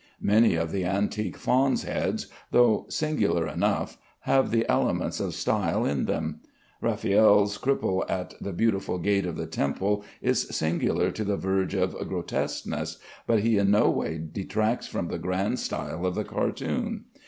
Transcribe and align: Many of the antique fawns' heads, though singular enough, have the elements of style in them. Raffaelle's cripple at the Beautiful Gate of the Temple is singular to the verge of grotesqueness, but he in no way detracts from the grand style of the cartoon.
Many 0.19 0.55
of 0.55 0.71
the 0.71 0.83
antique 0.83 1.37
fawns' 1.37 1.83
heads, 1.83 2.25
though 2.49 2.87
singular 2.89 3.45
enough, 3.47 3.99
have 4.21 4.49
the 4.49 4.67
elements 4.67 5.19
of 5.19 5.35
style 5.35 5.85
in 5.85 6.05
them. 6.05 6.39
Raffaelle's 6.81 7.59
cripple 7.59 8.03
at 8.09 8.33
the 8.41 8.51
Beautiful 8.51 8.97
Gate 8.97 9.27
of 9.27 9.35
the 9.37 9.45
Temple 9.45 10.03
is 10.19 10.47
singular 10.49 11.11
to 11.11 11.23
the 11.23 11.37
verge 11.37 11.75
of 11.75 11.93
grotesqueness, 12.07 12.97
but 13.27 13.41
he 13.41 13.59
in 13.59 13.69
no 13.69 13.91
way 13.91 14.17
detracts 14.17 14.87
from 14.87 15.07
the 15.09 15.19
grand 15.19 15.59
style 15.59 16.03
of 16.07 16.15
the 16.15 16.25
cartoon. 16.25 17.05